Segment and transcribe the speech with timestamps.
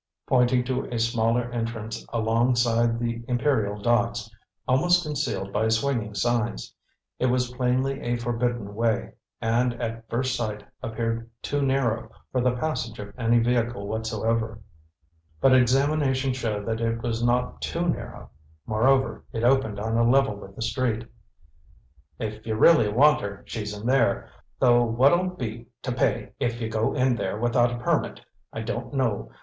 [0.25, 4.31] pointing to a smaller entrance alongside the Imperial docks,
[4.67, 6.73] almost concealed by swinging signs.
[7.19, 9.11] It was plainly a forbidden way,
[9.43, 14.59] and at first sight appeared too narrow for the passage of any vehicle whatsoever.
[15.39, 18.31] But examination showed that it was not too narrow;
[18.65, 21.05] moreover, it opened on a level with the street.
[22.17, 26.69] "If you really want her, she's in there, though what'll be to pay if you
[26.69, 28.19] go in there without a permit,
[28.51, 29.29] I don't know.